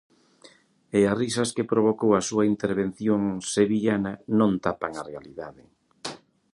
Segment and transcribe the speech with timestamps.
[0.97, 3.21] E as risas que provocou a súa intervención
[3.53, 5.63] sevillana non tapan a realidade.